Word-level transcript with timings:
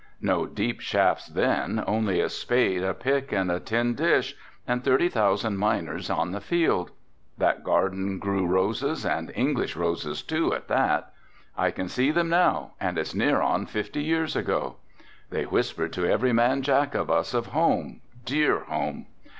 No 0.19 0.47
deep 0.47 0.79
shafts 0.79 1.27
then, 1.27 1.83
only 1.85 2.19
a 2.21 2.29
spade, 2.29 2.81
a 2.81 2.91
pick, 2.95 3.31
and 3.31 3.51
a 3.51 3.59
tin 3.59 3.93
dish, 3.93 4.35
and 4.67 4.83
thirty 4.83 5.09
thousand 5.09 5.57
miners 5.57 6.09
on 6.09 6.31
the 6.31 6.41
field. 6.41 6.89
That 7.37 7.63
garden 7.63 8.17
grew 8.17 8.47
roses 8.47 9.05
and 9.05 9.31
English 9.35 9.75
roses 9.75 10.23
too, 10.23 10.55
at 10.55 10.67
that. 10.69 11.13
I 11.55 11.69
can 11.69 11.87
see 11.87 12.09
them 12.09 12.29
now 12.29 12.71
and 12.79 12.97
it's 12.97 13.13
near 13.13 13.41
on 13.41 13.67
fifty 13.67 14.01
years 14.03 14.35
ago. 14.35 14.77
They 15.29 15.43
whispered 15.43 15.93
to 15.93 16.07
every 16.07 16.33
man 16.33 16.63
Jack 16.63 16.95
of 16.95 17.11
us 17.11 17.35
of 17.35 17.45
home, 17.53 18.01
dear 18.25 18.61
home. 18.61 19.05